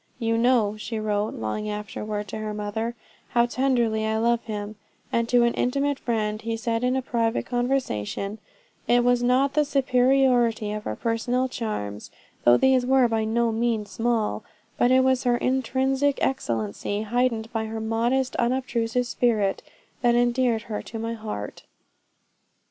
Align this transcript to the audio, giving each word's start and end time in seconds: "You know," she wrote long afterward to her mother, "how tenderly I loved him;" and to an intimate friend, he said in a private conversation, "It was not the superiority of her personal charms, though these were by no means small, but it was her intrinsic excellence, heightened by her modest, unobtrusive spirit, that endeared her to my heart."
"You 0.17 0.35
know," 0.35 0.77
she 0.77 0.99
wrote 0.99 1.35
long 1.35 1.69
afterward 1.69 2.27
to 2.29 2.39
her 2.39 2.55
mother, 2.55 2.95
"how 3.27 3.45
tenderly 3.45 4.03
I 4.03 4.17
loved 4.17 4.45
him;" 4.45 4.75
and 5.13 5.29
to 5.29 5.43
an 5.43 5.53
intimate 5.53 5.99
friend, 5.99 6.41
he 6.41 6.57
said 6.57 6.83
in 6.83 6.95
a 6.95 7.03
private 7.03 7.45
conversation, 7.45 8.39
"It 8.87 9.03
was 9.03 9.21
not 9.21 9.53
the 9.53 9.63
superiority 9.63 10.71
of 10.71 10.85
her 10.85 10.95
personal 10.95 11.47
charms, 11.47 12.09
though 12.45 12.57
these 12.57 12.83
were 12.83 13.07
by 13.07 13.25
no 13.25 13.51
means 13.51 13.91
small, 13.91 14.43
but 14.75 14.89
it 14.89 15.03
was 15.03 15.23
her 15.25 15.37
intrinsic 15.37 16.17
excellence, 16.19 16.81
heightened 16.81 17.53
by 17.53 17.65
her 17.65 17.79
modest, 17.79 18.35
unobtrusive 18.37 19.05
spirit, 19.05 19.61
that 20.01 20.15
endeared 20.15 20.63
her 20.63 20.81
to 20.81 20.97
my 20.97 21.13
heart." 21.13 21.61